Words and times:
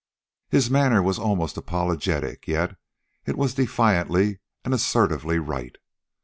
His 0.49 0.71
manner 0.71 1.03
was 1.03 1.19
almost 1.19 1.57
apologetic 1.57 2.47
yet 2.47 2.75
it 3.27 3.37
was 3.37 3.53
defiantly 3.53 4.39
and 4.65 4.73
assertively 4.73 5.37
right. 5.37 5.77